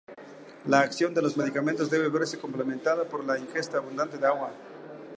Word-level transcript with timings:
La 0.65 0.79
acción 0.79 1.13
de 1.13 1.21
los 1.21 1.37
medicamentos 1.37 1.91
debe 1.91 2.09
verse 2.09 2.39
complementada 2.39 3.05
por 3.07 3.23
la 3.23 3.37
ingesta 3.37 3.77
abundante 3.77 4.17
de 4.17 4.25
agua. 4.25 4.51